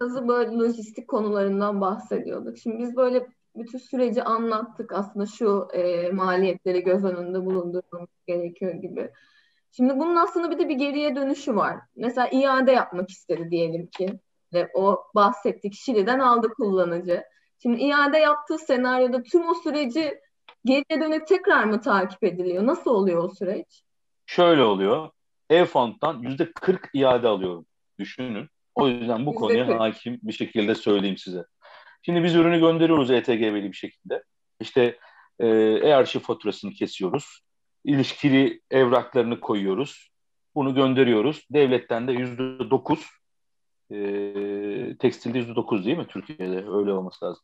bazı 0.00 0.28
böyle 0.28 0.50
lojistik 0.50 1.08
konularından 1.08 1.80
bahsediyorduk. 1.80 2.58
Şimdi 2.58 2.78
biz 2.78 2.96
böyle 2.96 3.26
bütün 3.56 3.78
süreci 3.78 4.22
anlattık 4.22 4.92
aslında 4.92 5.26
şu 5.26 5.68
e, 5.72 6.10
maliyetleri 6.10 6.84
göz 6.84 7.04
önünde 7.04 7.44
bulundurmamız 7.44 8.08
gerekiyor 8.26 8.74
gibi. 8.74 9.10
Şimdi 9.76 9.98
bunun 9.98 10.16
aslında 10.16 10.50
bir 10.50 10.58
de 10.58 10.68
bir 10.68 10.74
geriye 10.74 11.16
dönüşü 11.16 11.56
var. 11.56 11.76
Mesela 11.96 12.28
iade 12.32 12.72
yapmak 12.72 13.10
istedi 13.10 13.50
diyelim 13.50 13.86
ki 13.86 14.20
ve 14.52 14.70
o 14.74 15.04
bahsettik 15.14 15.74
Şili'den 15.74 16.18
aldı 16.18 16.48
kullanıcı. 16.56 17.24
Şimdi 17.62 17.82
iade 17.82 18.18
yaptığı 18.18 18.58
senaryoda 18.58 19.22
tüm 19.22 19.48
o 19.48 19.54
süreci 19.54 20.20
geriye 20.64 21.00
dönük 21.00 21.26
tekrar 21.26 21.64
mı 21.64 21.80
takip 21.80 22.24
ediliyor? 22.24 22.66
Nasıl 22.66 22.90
oluyor 22.90 23.24
o 23.24 23.28
süreç? 23.28 23.82
Şöyle 24.26 24.62
oluyor. 24.62 25.10
E-Font'tan 25.50 26.18
yüzde 26.18 26.52
40 26.52 26.90
iade 26.94 27.28
alıyorum. 27.28 27.66
Düşünün. 27.98 28.48
O 28.74 28.88
yüzden 28.88 29.26
bu 29.26 29.34
konuya 29.34 29.80
hakim 29.80 30.18
bir 30.22 30.32
şekilde 30.32 30.74
söyleyeyim 30.74 31.16
size. 31.16 31.44
Şimdi 32.02 32.24
biz 32.24 32.34
ürünü 32.34 32.60
gönderiyoruz 32.60 33.10
ETG'li 33.10 33.54
bir 33.54 33.76
şekilde. 33.76 34.22
İşte 34.60 34.98
e, 35.38 35.46
e-arşiv 35.82 36.20
faturasını 36.20 36.72
kesiyoruz. 36.72 37.40
İlişkili 37.84 38.60
evraklarını 38.70 39.40
koyuyoruz. 39.40 40.10
Bunu 40.54 40.74
gönderiyoruz. 40.74 41.46
Devletten 41.50 42.08
de 42.08 42.12
yüzde 42.12 42.70
dokuz 42.70 43.06
e, 43.90 44.96
tekstilde 44.98 45.38
yüzde 45.38 45.54
dokuz 45.54 45.86
değil 45.86 45.98
mi 45.98 46.06
Türkiye'de? 46.06 46.56
Öyle 46.56 46.92
olması 46.92 47.24
lazım. 47.24 47.42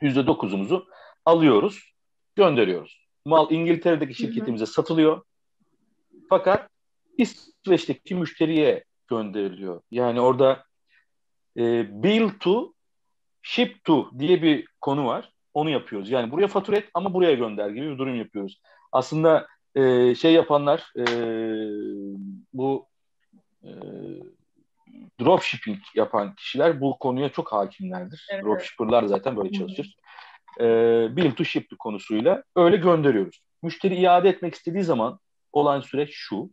Yüzde 0.00 0.26
dokuzumuzu 0.26 0.86
alıyoruz, 1.24 1.94
gönderiyoruz. 2.36 3.06
Mal 3.24 3.50
İngiltere'deki 3.50 4.14
şirketimize 4.14 4.66
satılıyor. 4.66 5.22
Fakat 6.28 6.70
İsveç'teki 7.18 8.14
müşteriye 8.14 8.84
gönderiliyor. 9.10 9.80
Yani 9.90 10.20
orada 10.20 10.64
e, 11.56 11.62
bill 12.02 12.30
to 12.40 12.72
ship 13.42 13.84
to 13.84 14.10
diye 14.18 14.42
bir 14.42 14.66
konu 14.80 15.06
var. 15.06 15.32
Onu 15.54 15.70
yapıyoruz. 15.70 16.10
Yani 16.10 16.30
buraya 16.30 16.48
fatura 16.48 16.76
et 16.76 16.88
ama 16.94 17.14
buraya 17.14 17.34
gönder 17.34 17.70
gibi 17.70 17.90
bir 17.90 17.98
durum 17.98 18.16
yapıyoruz. 18.16 18.60
Aslında 18.92 19.46
e, 19.74 20.14
şey 20.14 20.32
yapanlar 20.32 20.92
e, 20.96 21.04
bu 22.52 22.86
e, 23.62 23.70
dropshipping 25.20 25.78
yapan 25.94 26.34
kişiler 26.34 26.80
bu 26.80 26.98
konuya 26.98 27.28
çok 27.28 27.52
hakimlerdir. 27.52 28.26
Evet. 28.30 28.44
Dropshipper'lar 28.44 29.02
zaten 29.02 29.36
böyle 29.36 29.52
çalışır. 29.52 29.96
E, 30.60 30.64
bill 31.16 31.32
to 31.32 31.44
ship 31.44 31.78
konusuyla 31.78 32.42
öyle 32.56 32.76
gönderiyoruz. 32.76 33.42
Müşteri 33.62 33.94
iade 33.94 34.28
etmek 34.28 34.54
istediği 34.54 34.82
zaman 34.82 35.18
olan 35.52 35.80
süreç 35.80 36.10
şu. 36.12 36.50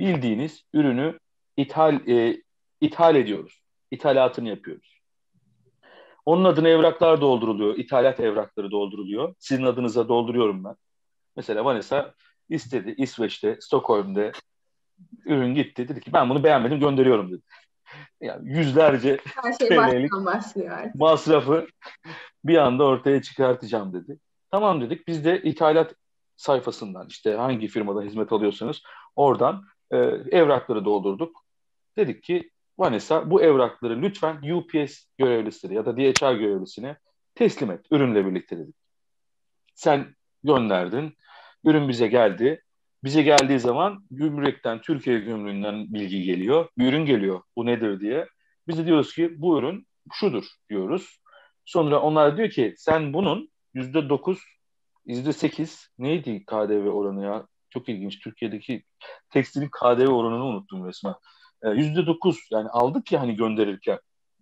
Bildiğiniz 0.00 0.64
ürünü 0.74 1.18
ithal 1.56 2.08
e, 2.08 2.42
ithal 2.80 3.16
ediyoruz. 3.16 3.62
İthalatını 3.90 4.48
yapıyoruz. 4.48 5.00
Onun 6.26 6.44
adına 6.44 6.68
evraklar 6.68 7.20
dolduruluyor. 7.20 7.78
İthalat 7.78 8.20
evrakları 8.20 8.70
dolduruluyor. 8.70 9.34
Sizin 9.38 9.64
adınıza 9.64 10.08
dolduruyorum 10.08 10.64
ben. 10.64 10.76
Mesela 11.36 11.64
Vanessa 11.64 12.14
istedi 12.48 12.94
İsveç'te, 12.98 13.58
Stockholm'de 13.60 14.32
ürün 15.24 15.54
gitti. 15.54 15.88
Dedi 15.88 16.00
ki 16.00 16.12
ben 16.12 16.30
bunu 16.30 16.44
beğenmedim 16.44 16.80
gönderiyorum 16.80 17.32
dedi. 17.32 17.42
Yani 18.20 18.50
yüzlerce 18.50 19.18
Her 19.42 19.52
şey 19.52 19.68
TL'lik 19.68 20.12
masrafı 20.94 21.66
bir 22.44 22.56
anda 22.56 22.84
ortaya 22.84 23.22
çıkartacağım 23.22 23.92
dedi. 23.92 24.18
Tamam 24.50 24.80
dedik. 24.80 25.08
Biz 25.08 25.24
de 25.24 25.42
ithalat 25.42 25.94
sayfasından 26.36 27.06
işte 27.08 27.34
hangi 27.34 27.68
firmada 27.68 28.02
hizmet 28.02 28.32
alıyorsanız 28.32 28.82
oradan 29.16 29.64
e, 29.90 29.96
evrakları 30.30 30.84
doldurduk. 30.84 31.45
Dedik 31.96 32.22
ki 32.22 32.50
Vanessa 32.78 33.30
bu 33.30 33.42
evrakları 33.42 34.02
lütfen 34.02 34.52
UPS 34.52 35.04
görevlisine 35.18 35.74
ya 35.74 35.86
da 35.86 35.96
DHL 35.96 36.38
görevlisine 36.38 36.96
teslim 37.34 37.70
et 37.70 37.86
ürünle 37.90 38.26
birlikte 38.26 38.58
dedik. 38.58 38.74
Sen 39.74 40.14
gönderdin. 40.44 41.14
Ürün 41.64 41.88
bize 41.88 42.06
geldi. 42.06 42.62
Bize 43.04 43.22
geldiği 43.22 43.60
zaman 43.60 44.04
gümrükten, 44.10 44.80
Türkiye 44.80 45.18
gümrüğünden 45.18 45.94
bilgi 45.94 46.22
geliyor. 46.22 46.68
Bir 46.78 46.88
ürün 46.88 47.06
geliyor. 47.06 47.42
Bu 47.56 47.66
nedir 47.66 48.00
diye. 48.00 48.26
Biz 48.68 48.78
de 48.78 48.86
diyoruz 48.86 49.14
ki 49.14 49.34
bu 49.36 49.58
ürün 49.58 49.86
şudur 50.12 50.44
diyoruz. 50.70 51.20
Sonra 51.64 52.00
onlar 52.00 52.36
diyor 52.36 52.50
ki 52.50 52.74
sen 52.76 53.12
bunun 53.12 53.50
yüzde 53.74 54.08
dokuz, 54.08 54.38
yüzde 55.06 55.32
sekiz 55.32 55.88
neydi 55.98 56.44
KDV 56.44 56.88
oranı 56.88 57.24
ya? 57.24 57.46
Çok 57.70 57.88
ilginç. 57.88 58.20
Türkiye'deki 58.20 58.84
tekstilin 59.30 59.68
KDV 59.68 60.08
oranını 60.08 60.44
unuttum 60.44 60.86
resmen. 60.86 61.14
Ee, 61.66 61.70
yüzde 61.70 62.06
dokuz 62.06 62.48
yani 62.50 62.68
aldık 62.68 63.12
ya 63.12 63.20
hani 63.20 63.36
gönderirken 63.36 63.98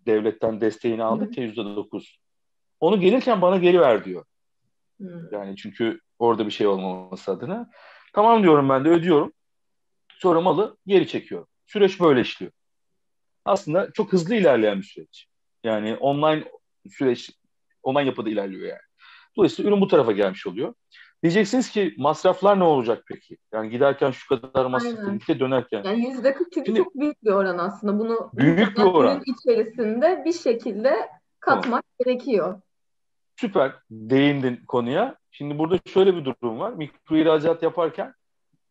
devletten 0.06 0.60
desteğini 0.60 1.04
aldık 1.04 1.38
ya 1.38 1.44
yüzde 1.44 1.64
dokuz. 1.64 2.18
Onu 2.80 3.00
gelirken 3.00 3.42
bana 3.42 3.56
geri 3.56 3.80
ver 3.80 4.04
diyor. 4.04 4.24
Yani 5.32 5.56
çünkü 5.56 6.00
orada 6.18 6.46
bir 6.46 6.50
şey 6.50 6.66
olmaması 6.66 7.32
adına. 7.32 7.70
Tamam 8.12 8.42
diyorum 8.42 8.68
ben 8.68 8.84
de 8.84 8.88
ödüyorum. 8.88 9.32
Sonra 10.08 10.40
malı 10.40 10.76
geri 10.86 11.08
çekiyorum. 11.08 11.48
Süreç 11.66 12.00
böyle 12.00 12.20
işliyor. 12.20 12.52
Aslında 13.44 13.92
çok 13.92 14.12
hızlı 14.12 14.34
ilerleyen 14.34 14.78
bir 14.78 14.86
süreç. 14.86 15.26
Yani 15.64 15.96
online 15.96 16.44
süreç 16.91 17.30
online 17.82 18.06
yapıda 18.06 18.30
ilerliyor 18.30 18.68
yani. 18.68 18.80
Dolayısıyla 19.36 19.70
ürün 19.70 19.80
bu 19.80 19.88
tarafa 19.88 20.12
gelmiş 20.12 20.46
oluyor. 20.46 20.74
Diyeceksiniz 21.24 21.70
ki 21.70 21.94
masraflar 21.98 22.58
ne 22.58 22.64
olacak 22.64 23.04
peki? 23.08 23.36
Yani 23.52 23.70
giderken 23.70 24.10
şu 24.10 24.28
kadar 24.28 24.66
masraf 24.66 25.06
birlikte 25.06 25.40
dönerken. 25.40 25.82
Yani 25.84 26.08
yüzde 26.08 26.34
kırk 26.34 26.52
çünkü 26.52 26.66
Şimdi, 26.66 26.78
çok 26.78 26.94
büyük 26.94 27.24
bir 27.24 27.30
oran 27.30 27.58
aslında. 27.58 27.98
Bunu 27.98 28.30
büyük 28.34 28.78
bir 28.78 28.82
oran. 28.82 29.22
içerisinde 29.26 30.22
bir 30.24 30.32
şekilde 30.32 31.08
katmak 31.40 31.64
tamam. 31.64 31.82
gerekiyor. 31.98 32.60
Süper 33.36 33.72
değindin 33.90 34.60
konuya. 34.68 35.16
Şimdi 35.30 35.58
burada 35.58 35.78
şöyle 35.86 36.16
bir 36.16 36.24
durum 36.24 36.58
var. 36.58 36.72
Mikro 36.72 37.16
ihracat 37.16 37.62
yaparken 37.62 38.14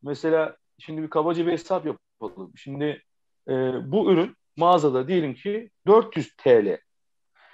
mesela 0.04 0.58
şimdi 0.80 1.02
bir 1.02 1.10
kabaca 1.10 1.48
bir 1.48 1.52
hesap 1.52 1.86
yapalım. 1.86 2.52
Şimdi 2.56 3.04
e, 3.48 3.54
bu 3.92 4.12
ürün 4.12 4.36
mağazada 4.58 5.08
diyelim 5.08 5.34
ki 5.34 5.70
400 5.88 6.36
TL. 6.36 6.78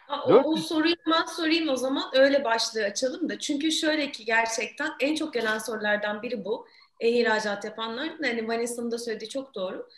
O, 0.09 0.30
400... 0.30 0.46
o 0.46 0.56
soruyu 0.58 0.96
hemen 1.06 1.25
sorayım 1.25 1.70
o 1.70 1.75
zaman. 1.75 2.03
Öyle 2.14 2.44
başlığı 2.44 2.84
açalım 2.84 3.30
da. 3.30 3.40
Çünkü 3.40 3.72
şöyle 3.72 4.12
ki 4.12 4.25
gerçekten 4.25 4.92
en 5.00 5.16
çok 5.16 5.34
gelen 5.34 5.58
sorulardan 5.58 6.22
biri 6.22 6.46
bu. 6.46 6.68
E-ihracat 7.00 7.66
yapanlar. 7.66 8.09
Yani 8.24 8.47
Vanessa'nın 8.47 8.92
da 8.92 8.97
söylediği 8.97 9.30
çok 9.30 9.56
doğru. 9.56 9.90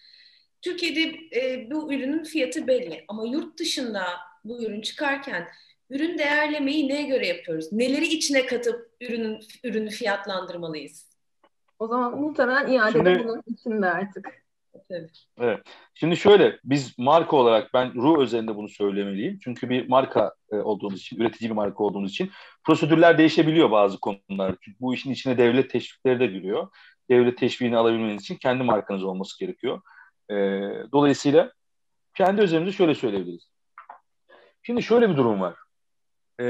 Türkiye'de 0.61 1.19
e, 1.39 1.71
bu 1.71 1.93
ürünün 1.93 2.23
fiyatı 2.23 2.67
belli. 2.67 3.05
Ama 3.07 3.25
yurt 3.25 3.59
dışında 3.59 4.03
bu 4.45 4.63
ürün 4.63 4.81
çıkarken 4.81 5.47
ürün 5.89 6.17
değerlemeyi 6.17 6.89
neye 6.89 7.03
göre 7.03 7.27
yapıyoruz? 7.27 7.71
Neleri 7.71 8.05
içine 8.05 8.45
katıp 8.45 8.91
ürünün 9.01 9.39
ürünü 9.63 9.89
fiyatlandırmalıyız? 9.89 11.11
O 11.79 11.87
zaman 11.87 12.21
muhtemelen 12.21 12.71
iade 12.71 12.91
Şimdi, 12.91 13.23
bunun 13.23 13.43
içinde 13.53 13.87
artık. 13.87 14.40
Evet. 15.37 15.59
Şimdi 15.93 16.17
şöyle 16.17 16.59
biz 16.63 16.99
marka 16.99 17.35
olarak 17.35 17.73
ben 17.73 17.93
Ru 17.95 18.21
özelinde 18.21 18.55
bunu 18.55 18.69
söylemeliyim. 18.69 19.39
Çünkü 19.43 19.69
bir 19.69 19.89
marka 19.89 20.33
e, 20.51 20.55
olduğumuz 20.55 20.99
için, 20.99 21.19
üretici 21.19 21.49
bir 21.49 21.55
marka 21.55 21.83
olduğumuz 21.83 22.11
için 22.11 22.31
prosedürler 22.63 23.17
değişebiliyor 23.17 23.71
bazı 23.71 23.99
konular. 23.99 24.55
Çünkü 24.61 24.79
bu 24.79 24.93
işin 24.93 25.11
içine 25.11 25.37
devlet 25.37 25.69
teşvikleri 25.69 26.19
de 26.19 26.25
giriyor. 26.25 26.67
Devlet 27.09 27.37
teşviğini 27.37 27.77
alabilmeniz 27.77 28.21
için 28.21 28.35
kendi 28.35 28.63
markanız 28.63 29.03
olması 29.03 29.39
gerekiyor. 29.39 29.81
E, 30.29 30.35
dolayısıyla 30.91 31.51
kendi 32.15 32.41
özelimizi 32.41 32.77
şöyle 32.77 32.95
söyleyebiliriz. 32.95 33.51
Şimdi 34.63 34.83
şöyle 34.83 35.09
bir 35.09 35.17
durum 35.17 35.41
var 35.41 35.55
e, 36.41 36.45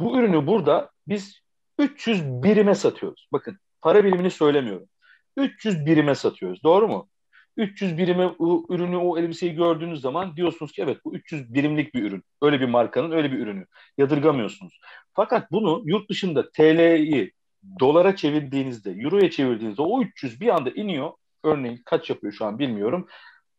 bu 0.00 0.18
ürünü 0.18 0.46
burada 0.46 0.90
biz 1.08 1.40
300 1.78 2.24
birime 2.24 2.74
satıyoruz. 2.74 3.28
Bakın 3.32 3.58
para 3.82 4.04
birimini 4.04 4.30
söylemiyorum. 4.30 4.88
300 5.38 5.86
birime 5.86 6.14
satıyoruz. 6.14 6.62
Doğru 6.62 6.88
mu? 6.88 7.08
300 7.56 7.98
birime 7.98 8.24
ürünü, 8.68 8.96
o 8.96 9.18
elbiseyi 9.18 9.54
gördüğünüz 9.54 10.00
zaman 10.00 10.36
diyorsunuz 10.36 10.72
ki 10.72 10.82
evet 10.82 10.98
bu 11.04 11.14
300 11.14 11.54
birimlik 11.54 11.94
bir 11.94 12.02
ürün. 12.02 12.24
Öyle 12.42 12.60
bir 12.60 12.68
markanın 12.68 13.10
öyle 13.10 13.32
bir 13.32 13.38
ürünü. 13.38 13.66
Yadırgamıyorsunuz. 13.98 14.80
Fakat 15.14 15.52
bunu 15.52 15.82
yurt 15.84 16.10
dışında 16.10 16.50
TL'yi 16.50 17.32
dolara 17.80 18.16
çevirdiğinizde, 18.16 18.90
euroya 18.90 19.30
çevirdiğinizde 19.30 19.82
o 19.82 20.02
300 20.02 20.40
bir 20.40 20.48
anda 20.48 20.70
iniyor. 20.70 21.12
Örneğin 21.44 21.82
kaç 21.84 22.10
yapıyor 22.10 22.32
şu 22.32 22.44
an 22.44 22.58
bilmiyorum. 22.58 23.08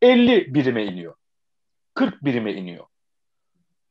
50 0.02 0.54
birime 0.54 0.84
iniyor. 0.84 1.14
40 1.94 2.24
birime 2.24 2.52
iniyor. 2.52 2.86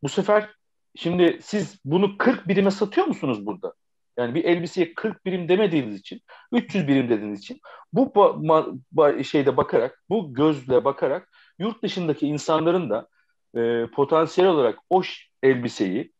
Bu 0.03 0.09
sefer 0.09 0.49
Şimdi 0.95 1.39
siz 1.41 1.79
bunu 1.85 2.17
40 2.17 2.47
birime 2.47 2.71
satıyor 2.71 3.07
musunuz 3.07 3.45
burada? 3.45 3.73
Yani 4.19 4.35
bir 4.35 4.43
elbiseye 4.43 4.93
40 4.93 5.25
birim 5.25 5.49
demediğiniz 5.49 5.99
için, 5.99 6.21
300 6.51 6.87
birim 6.87 7.09
dediğiniz 7.09 7.39
için 7.39 7.59
bu 7.93 8.03
ba- 8.03 8.79
ba- 8.95 9.23
şeyde 9.23 9.57
bakarak, 9.57 10.03
bu 10.09 10.33
gözle 10.33 10.85
bakarak 10.85 11.29
yurt 11.59 11.83
dışındaki 11.83 12.27
insanların 12.27 12.89
da 12.89 13.07
e, 13.55 13.87
potansiyel 13.87 14.49
olarak 14.49 14.79
o 14.89 15.01
elbiseyi 15.43 16.13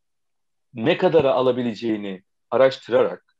ne 0.73 0.97
kadara 0.97 1.31
alabileceğini 1.33 2.23
araştırarak 2.51 3.35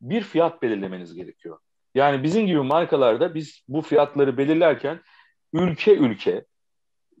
bir 0.00 0.22
fiyat 0.22 0.62
belirlemeniz 0.62 1.14
gerekiyor. 1.14 1.58
Yani 1.94 2.22
bizim 2.22 2.46
gibi 2.46 2.60
markalarda 2.60 3.34
biz 3.34 3.64
bu 3.68 3.82
fiyatları 3.82 4.38
belirlerken 4.38 5.00
ülke 5.52 5.96
ülke 5.96 6.44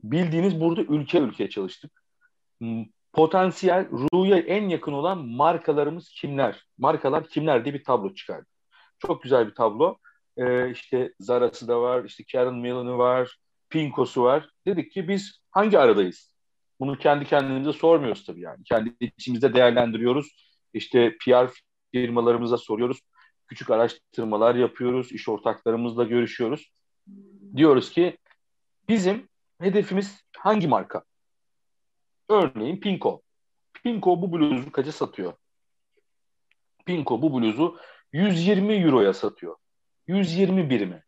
bildiğiniz 0.02 0.60
burada 0.60 0.82
ülke 0.82 1.18
ülke 1.18 1.50
çalıştık. 1.50 2.02
Potansiyel 3.18 3.88
Ru'ya 3.90 4.36
en 4.36 4.68
yakın 4.68 4.92
olan 4.92 5.26
markalarımız 5.26 6.10
kimler? 6.10 6.66
Markalar 6.78 7.28
kimler 7.28 7.64
diye 7.64 7.74
bir 7.74 7.84
tablo 7.84 8.14
çıkardık. 8.14 8.48
Çok 8.98 9.22
güzel 9.22 9.48
bir 9.48 9.54
tablo. 9.54 9.96
Ee, 10.36 10.70
işte 10.70 11.12
Zara'sı 11.20 11.68
da 11.68 11.80
var, 11.80 12.04
işte 12.04 12.24
Karen 12.32 12.54
Millen'ı 12.54 12.98
var, 12.98 13.38
Pinko'su 13.70 14.22
var. 14.22 14.48
Dedik 14.66 14.92
ki 14.92 15.08
biz 15.08 15.40
hangi 15.50 15.78
aradayız? 15.78 16.34
Bunu 16.80 16.98
kendi 16.98 17.24
kendimize 17.24 17.72
sormuyoruz 17.72 18.24
tabii 18.26 18.40
yani. 18.40 18.64
Kendi 18.64 18.94
içimizde 19.00 19.54
değerlendiriyoruz. 19.54 20.58
İşte 20.74 21.16
PR 21.24 21.50
firmalarımıza 21.92 22.56
soruyoruz. 22.56 23.00
Küçük 23.46 23.70
araştırmalar 23.70 24.54
yapıyoruz. 24.54 25.12
iş 25.12 25.28
ortaklarımızla 25.28 26.04
görüşüyoruz. 26.04 26.72
Diyoruz 27.56 27.90
ki 27.90 28.18
bizim 28.88 29.28
hedefimiz 29.60 30.22
hangi 30.36 30.68
marka? 30.68 31.02
Örneğin 32.28 32.80
Pinko. 32.80 33.22
Pinko 33.72 34.22
bu 34.22 34.32
bluzu 34.32 34.72
kaça 34.72 34.92
satıyor? 34.92 35.32
Pinko 36.86 37.22
bu 37.22 37.34
bluzu 37.34 37.78
120 38.12 38.74
euroya 38.74 39.12
satıyor. 39.12 39.56
120 40.06 40.70
birime. 40.70 41.04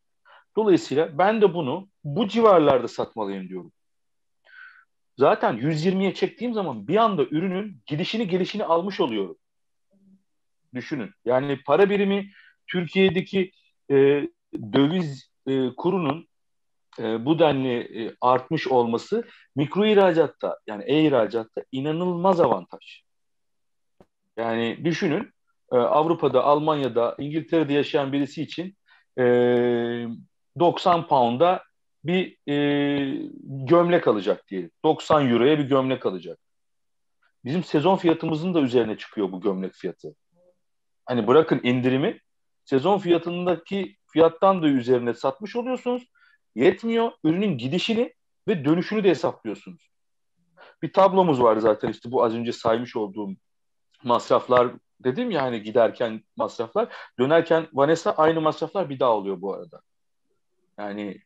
Dolayısıyla 0.56 1.19
ben 1.19 1.40
de 1.40 1.55
bunu 1.55 1.88
bu 2.05 2.28
civarlarda 2.28 2.88
satmalıyım 2.88 3.49
diyorum. 3.49 3.72
Zaten 5.19 5.56
120'ye 5.56 6.14
çektiğim 6.14 6.55
zaman 6.55 6.88
bir 6.88 6.96
anda 6.96 7.25
ürünün 7.25 7.82
gidişini 7.87 8.28
gelişini 8.28 8.64
almış 8.64 9.00
oluyorum. 9.00 9.37
Düşünün. 10.75 11.11
Yani 11.25 11.62
para 11.66 11.90
birimi 11.90 12.31
Türkiye'deki 12.66 13.52
e, 13.90 13.94
döviz 14.55 15.31
e, 15.46 15.75
kurunun 15.76 16.28
e, 16.98 17.25
bu 17.25 17.38
denli 17.38 18.04
e, 18.04 18.14
artmış 18.20 18.69
olması 18.69 19.25
mikro 19.56 19.87
ihracatta 19.87 20.58
yani 20.66 20.84
e-ihracatta 20.87 21.62
inanılmaz 21.72 22.40
avantaj. 22.40 23.02
Yani 24.37 24.84
düşünün 24.84 25.32
e, 25.72 25.76
Avrupa'da, 25.76 26.44
Almanya'da, 26.44 27.14
İngiltere'de 27.19 27.72
yaşayan 27.72 28.12
birisi 28.12 28.42
için 28.42 28.76
e, 29.19 29.22
90 30.58 31.08
pound'a 31.08 31.62
bir 32.04 32.37
e, 32.48 32.56
gömlek 33.42 34.08
alacak 34.08 34.48
diyelim. 34.48 34.70
90 34.84 35.31
euroya 35.31 35.58
bir 35.58 35.64
gömlek 35.64 36.06
alacak. 36.06 36.38
Bizim 37.44 37.64
sezon 37.64 37.96
fiyatımızın 37.96 38.54
da 38.54 38.60
üzerine 38.60 38.98
çıkıyor 38.98 39.32
bu 39.32 39.40
gömlek 39.40 39.75
fiyatı. 39.75 40.14
Hani 41.06 41.26
bırakın 41.26 41.60
indirimi 41.62 42.20
sezon 42.64 42.98
fiyatındaki 42.98 43.96
fiyattan 44.12 44.62
da 44.62 44.69
üzerine 44.69 45.14
satmış 45.14 45.56
oluyorsunuz. 45.56 46.02
Yetmiyor. 46.55 47.12
Ürünün 47.25 47.58
gidişini 47.58 48.14
ve 48.49 48.64
dönüşünü 48.64 49.05
de 49.05 49.11
hesaplıyorsunuz. 49.11 49.91
Bir 50.82 50.93
tablomuz 50.93 51.43
var 51.43 51.56
zaten 51.56 51.88
işte 51.88 52.11
bu 52.11 52.25
az 52.25 52.35
önce 52.35 52.52
saymış 52.52 52.97
olduğum 52.97 53.31
masraflar 54.05 54.73
dedim 55.00 55.31
ya 55.31 55.43
hani 55.43 55.62
giderken 55.62 56.23
masraflar. 56.37 56.88
Dönerken 57.19 57.69
Vanessa 57.73 58.12
aynı 58.12 58.41
masraflar 58.41 58.91
bir 58.91 59.00
daha 59.00 59.17
oluyor 59.17 59.41
bu 59.41 59.55
arada. 59.55 59.81
Yani 60.79 61.20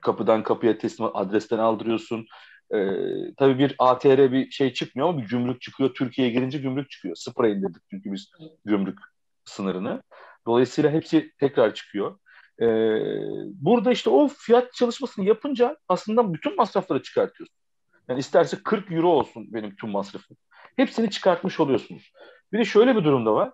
kapıdan 0.00 0.42
kapıya 0.42 0.78
teslim 0.78 1.08
adresten 1.14 1.58
aldırıyorsun. 1.58 2.26
Ee, 2.74 3.34
tabii 3.36 3.58
bir 3.58 3.74
ATR 3.78 4.32
bir 4.32 4.50
şey 4.50 4.72
çıkmıyor 4.72 5.08
ama 5.08 5.18
bir 5.22 5.28
gümrük 5.28 5.60
çıkıyor. 5.60 5.94
Türkiye'ye 5.94 6.32
girince 6.32 6.58
gümrük 6.58 6.90
çıkıyor. 6.90 7.16
Sıfıra 7.16 7.48
indirdik 7.48 7.82
çünkü 7.90 8.12
biz 8.12 8.30
gümrük 8.64 8.98
sınırını. 9.44 10.02
Dolayısıyla 10.46 10.90
hepsi 10.90 11.32
tekrar 11.38 11.74
çıkıyor. 11.74 12.18
Ee, 12.60 12.66
burada 13.54 13.92
işte 13.92 14.10
o 14.10 14.28
fiyat 14.28 14.72
çalışmasını 14.72 15.24
yapınca 15.24 15.76
aslında 15.88 16.34
bütün 16.34 16.56
masrafları 16.56 17.02
çıkartıyorsun. 17.02 17.56
Yani 18.08 18.18
isterse 18.18 18.56
40 18.64 18.92
euro 18.92 19.08
olsun 19.08 19.46
benim 19.52 19.76
tüm 19.76 19.90
masrafım. 19.90 20.36
Hepsini 20.76 21.10
çıkartmış 21.10 21.60
oluyorsunuz. 21.60 22.12
Bir 22.52 22.58
de 22.58 22.64
şöyle 22.64 22.96
bir 22.96 23.04
durumda 23.04 23.34
var. 23.34 23.52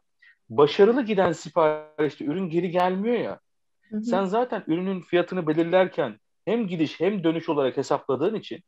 Başarılı 0.49 1.03
giden 1.03 1.33
siparişte 1.33 2.25
ürün 2.25 2.51
geri 2.51 2.71
gelmiyor 2.71 3.17
ya. 3.17 3.41
Hı 3.91 3.97
hı. 3.97 4.03
Sen 4.03 4.25
zaten 4.25 4.65
ürünün 4.67 5.01
fiyatını 5.01 5.47
belirlerken 5.47 6.19
hem 6.45 6.67
gidiş 6.67 7.01
hem 7.01 7.25
dönüş 7.25 7.49
olarak 7.49 7.77
hesapladığın 7.77 8.35
için 8.35 8.61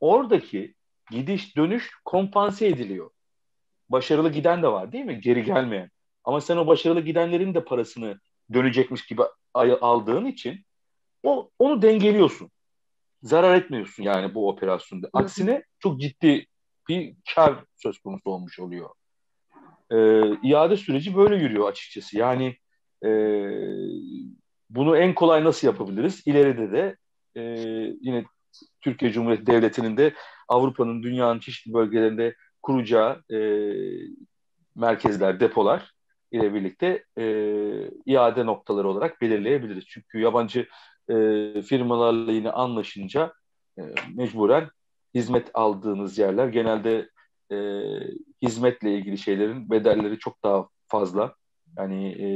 oradaki 0.00 0.74
gidiş 1.10 1.56
dönüş 1.56 1.90
kompanse 2.04 2.66
ediliyor. 2.66 3.10
Başarılı 3.88 4.32
giden 4.32 4.62
de 4.62 4.68
var 4.68 4.92
değil 4.92 5.04
mi? 5.04 5.20
Geri 5.20 5.44
gelmeyen. 5.44 5.90
Ama 6.24 6.40
sen 6.40 6.56
o 6.56 6.66
başarılı 6.66 7.00
gidenlerin 7.00 7.54
de 7.54 7.64
parasını 7.64 8.20
dönecekmiş 8.52 9.06
gibi 9.06 9.22
aldığın 9.54 10.24
için 10.24 10.64
o 11.22 11.50
onu 11.58 11.82
dengeliyorsun. 11.82 12.50
Zarar 13.22 13.54
etmiyorsun 13.54 14.02
yani 14.02 14.34
bu 14.34 14.48
operasyonda. 14.48 15.10
Aksine 15.12 15.64
çok 15.78 16.00
ciddi 16.00 16.46
bir 16.88 17.16
kar 17.34 17.64
söz 17.76 17.98
konusu 17.98 18.30
olmuş 18.30 18.58
oluyor. 18.60 18.90
Ee, 19.92 20.22
iade 20.42 20.76
süreci 20.76 21.16
böyle 21.16 21.36
yürüyor 21.36 21.68
açıkçası. 21.68 22.18
Yani 22.18 22.56
e, 23.04 23.10
bunu 24.70 24.96
en 24.96 25.14
kolay 25.14 25.44
nasıl 25.44 25.66
yapabiliriz? 25.66 26.22
İleride 26.26 26.72
de 26.72 26.96
e, 27.36 27.42
yine 28.00 28.24
Türkiye 28.80 29.12
Cumhuriyeti 29.12 29.46
Devleti'nin 29.46 29.96
de 29.96 30.14
Avrupa'nın 30.48 31.02
dünyanın 31.02 31.38
çeşitli 31.38 31.74
bölgelerinde 31.74 32.34
kuracağı 32.62 33.22
e, 33.32 33.38
merkezler, 34.74 35.40
depolar 35.40 35.92
ile 36.32 36.54
birlikte 36.54 37.04
e, 37.18 37.24
iade 38.06 38.46
noktaları 38.46 38.88
olarak 38.88 39.20
belirleyebiliriz. 39.20 39.84
Çünkü 39.86 40.18
yabancı 40.18 40.68
e, 41.10 41.14
firmalarla 41.62 42.32
yine 42.32 42.50
anlaşınca 42.50 43.32
e, 43.78 43.82
mecburen 44.14 44.68
hizmet 45.14 45.50
aldığınız 45.54 46.18
yerler 46.18 46.48
genelde 46.48 47.08
e, 47.52 47.56
hizmetle 48.42 48.94
ilgili 48.94 49.18
şeylerin 49.18 49.70
bedelleri 49.70 50.18
çok 50.18 50.42
daha 50.44 50.68
fazla. 50.88 51.34
Yani 51.76 52.08
e, 52.08 52.28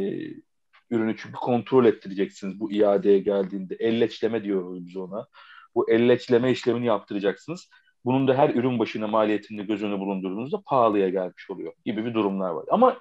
ürünü 0.90 1.16
çünkü 1.16 1.34
kontrol 1.34 1.84
ettireceksiniz 1.84 2.60
bu 2.60 2.72
iadeye 2.72 3.18
geldiğinde. 3.18 3.74
Elleçleme 3.74 4.44
diyoruz 4.44 4.96
ona. 4.96 5.26
Bu 5.74 5.90
elleçleme 5.90 6.50
işlemini 6.50 6.86
yaptıracaksınız. 6.86 7.68
Bunun 8.04 8.28
da 8.28 8.34
her 8.34 8.50
ürün 8.50 8.78
başına 8.78 9.06
maliyetini 9.06 9.66
göz 9.66 9.82
önüne 9.82 9.98
bulundurduğunuzda 9.98 10.62
pahalıya 10.66 11.08
gelmiş 11.08 11.50
oluyor 11.50 11.72
gibi 11.84 12.04
bir 12.04 12.14
durumlar 12.14 12.50
var. 12.50 12.64
Ama 12.70 13.00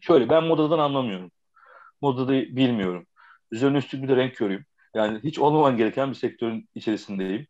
şöyle 0.00 0.28
ben 0.28 0.44
modadan 0.44 0.78
anlamıyorum. 0.78 1.30
Modada 2.02 2.32
bilmiyorum. 2.32 3.06
Üzerine 3.50 3.78
üstlük 3.78 4.02
bir 4.02 4.08
de 4.08 4.16
renk 4.16 4.36
körüyüm. 4.36 4.64
Yani 4.94 5.20
hiç 5.24 5.38
olmaman 5.38 5.76
gereken 5.76 6.10
bir 6.10 6.14
sektörün 6.14 6.68
içerisindeyim. 6.74 7.46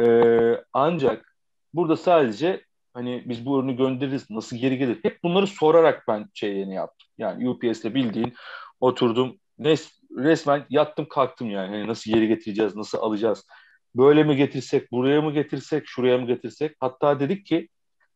Ee, 0.00 0.64
ancak 0.72 1.36
burada 1.74 1.96
sadece 1.96 2.64
hani 2.94 3.22
biz 3.26 3.46
bu 3.46 3.60
ürünü 3.60 3.76
göndeririz 3.76 4.30
nasıl 4.30 4.56
geri 4.56 4.78
gelir 4.78 4.98
hep 5.02 5.22
bunları 5.22 5.46
sorarak 5.46 6.04
ben 6.08 6.28
şeyini 6.34 6.74
yaptım. 6.74 7.08
Yani 7.18 7.48
UPS'le 7.48 7.84
bildiğin 7.84 8.34
oturdum 8.80 9.38
res, 9.64 10.00
resmen 10.16 10.66
yattım 10.70 11.06
kalktım 11.08 11.50
yani 11.50 11.68
hani 11.68 11.88
nasıl 11.88 12.10
geri 12.10 12.28
getireceğiz 12.28 12.76
nasıl 12.76 12.98
alacağız 12.98 13.46
böyle 13.94 14.24
mi 14.24 14.36
getirsek 14.36 14.92
buraya 14.92 15.20
mı 15.22 15.32
getirsek 15.32 15.82
şuraya 15.86 16.18
mı 16.18 16.26
getirsek 16.26 16.76
hatta 16.80 17.20
dedik 17.20 17.46
ki 17.46 17.68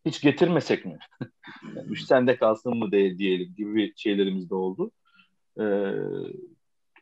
hiç 0.07 0.21
getirmesek 0.21 0.85
mi? 0.85 0.99
yani, 1.77 1.97
sende 1.97 2.37
kalsın 2.37 2.77
mı 2.77 2.93
değil 2.93 3.19
diyelim 3.19 3.55
gibi 3.57 3.93
şeylerimiz 3.97 4.51
de 4.51 4.55
oldu. 4.55 4.91
Ee, 5.61 5.93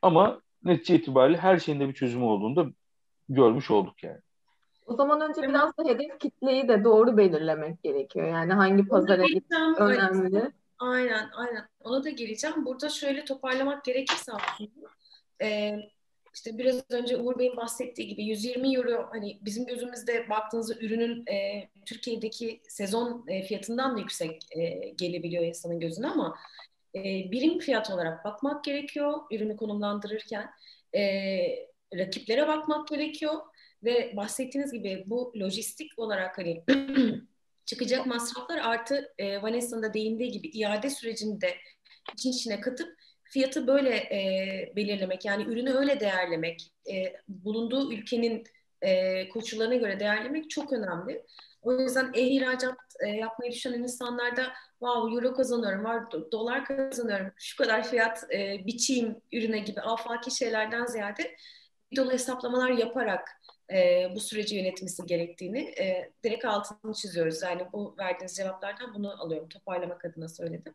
ama 0.02 0.40
netice 0.64 0.94
itibariyle 0.94 1.38
her 1.38 1.58
şeyin 1.58 1.80
de 1.80 1.88
bir 1.88 1.94
çözümü 1.94 2.24
olduğunu 2.24 2.56
da 2.56 2.66
görmüş 3.28 3.70
olduk 3.70 4.02
yani. 4.02 4.20
O 4.86 4.94
zaman 4.96 5.20
önce 5.20 5.42
biraz 5.42 5.78
da 5.78 5.84
hedef 5.84 6.20
kitleyi 6.20 6.68
de 6.68 6.84
doğru 6.84 7.16
belirlemek 7.16 7.82
gerekiyor. 7.82 8.28
Yani 8.28 8.52
hangi 8.52 8.86
pazara 8.88 9.26
gitmek 9.26 9.80
önemli. 9.80 10.52
Aynen, 10.78 11.28
aynen. 11.32 11.68
Ona 11.80 12.04
da 12.04 12.10
geleceğim. 12.10 12.64
Burada 12.64 12.88
şöyle 12.88 13.24
toparlamak 13.24 13.84
gerekirse 13.84 14.32
aslında 14.32 14.70
e, 15.42 15.78
işte 16.34 16.58
biraz 16.58 16.90
önce 16.90 17.16
Uğur 17.16 17.38
Bey'in 17.38 17.56
bahsettiği 17.56 18.08
gibi 18.08 18.24
120 18.24 18.76
euro 18.76 19.08
hani 19.10 19.38
bizim 19.42 19.66
gözümüzde 19.66 20.28
baktığınızda 20.28 20.74
ürünün 20.74 21.26
e, 21.26 21.68
Türkiye'deki 21.86 22.60
sezon 22.68 23.24
e, 23.28 23.42
fiyatından 23.42 23.96
da 23.96 24.00
yüksek 24.00 24.42
e, 24.50 24.88
gelebiliyor 24.88 25.44
insanın 25.44 25.80
gözüne 25.80 26.06
ama 26.06 26.36
e, 26.94 27.02
birim 27.02 27.58
fiyat 27.58 27.90
olarak 27.90 28.24
bakmak 28.24 28.64
gerekiyor 28.64 29.20
ürünü 29.30 29.56
konumlandırırken. 29.56 30.50
E, 30.94 31.02
rakiplere 31.96 32.48
bakmak 32.48 32.88
gerekiyor 32.88 33.34
ve 33.84 34.12
bahsettiğiniz 34.16 34.72
gibi 34.72 35.04
bu 35.06 35.32
lojistik 35.40 35.98
olarak 35.98 36.38
hani 36.38 36.64
çıkacak 37.64 38.06
masraflar 38.06 38.58
artı 38.58 39.14
e, 39.18 39.42
Vanessa'nın 39.42 39.82
da 39.82 39.94
değindiği 39.94 40.30
gibi 40.30 40.48
iade 40.48 40.90
sürecinde 40.90 41.54
için 42.14 42.30
içine 42.30 42.60
katıp 42.60 42.96
fiyatı 43.34 43.66
böyle 43.66 43.96
e, 43.96 44.72
belirlemek 44.76 45.24
yani 45.24 45.42
ürünü 45.42 45.72
öyle 45.72 46.00
değerlemek 46.00 46.72
e, 46.90 47.12
bulunduğu 47.28 47.92
ülkenin 47.92 48.44
e, 48.82 49.28
koşullarına 49.28 49.74
göre 49.74 50.00
değerlemek 50.00 50.50
çok 50.50 50.72
önemli. 50.72 51.24
O 51.62 51.72
yüzden 51.72 52.10
e-ihracat 52.14 52.78
e, 53.00 53.08
yapmayı 53.08 53.52
düşünen 53.52 53.82
insanlarda 53.82 54.52
wow 54.78 55.14
euro 55.14 55.34
kazanıyorum, 55.34 55.84
var 55.84 56.12
dolar 56.32 56.64
kazanıyorum, 56.64 57.32
şu 57.36 57.56
kadar 57.56 57.88
fiyat 57.88 58.24
e, 58.32 58.66
biçeyim 58.66 59.20
ürüne 59.32 59.58
gibi 59.58 59.80
afaki 59.80 60.30
şeylerden 60.30 60.86
ziyade 60.86 61.36
dolu 61.96 62.12
hesaplamalar 62.12 62.70
yaparak 62.70 63.28
e, 63.72 64.08
bu 64.14 64.20
süreci 64.20 64.56
yönetmesi 64.56 65.06
gerektiğini 65.06 65.60
e, 65.60 66.12
direkt 66.24 66.44
altını 66.44 66.94
çiziyoruz. 66.94 67.42
Yani 67.42 67.66
bu 67.72 67.94
verdiğiniz 67.98 68.36
cevaplardan 68.36 68.94
bunu 68.94 69.22
alıyorum. 69.22 69.48
Toparlamak 69.48 70.04
adına 70.04 70.28
söyledim. 70.28 70.74